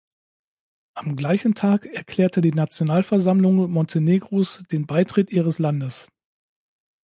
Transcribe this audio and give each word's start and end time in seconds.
Am 0.95 1.15
gleichen 1.15 1.53
Tag 1.53 1.85
erklärte 1.85 2.41
die 2.41 2.49
Nationalversammlung 2.55 3.69
Montenegros 3.71 4.63
den 4.71 4.87
Beitritt 4.87 5.29
ihres 5.29 5.59
Landes. 5.59 6.07